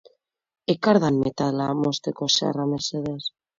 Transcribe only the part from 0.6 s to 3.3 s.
Ekardan metala mozteko zerra mesedez.